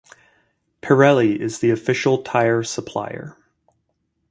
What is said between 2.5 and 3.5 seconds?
supplier.